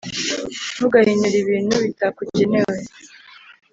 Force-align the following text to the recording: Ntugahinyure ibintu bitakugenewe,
Ntugahinyure 0.73 1.37
ibintu 1.43 1.75
bitakugenewe, 1.85 2.75